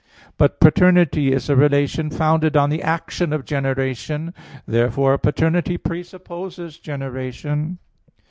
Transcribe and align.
But 0.35 0.59
paternity 0.59 1.31
is 1.31 1.47
a 1.47 1.55
relation 1.55 2.09
founded 2.09 2.57
on 2.57 2.71
the 2.71 2.81
action 2.81 3.31
of 3.31 3.45
generation. 3.45 4.33
Therefore 4.65 5.19
paternity 5.19 5.77
presupposes 5.77 6.79
generation. 6.79 7.77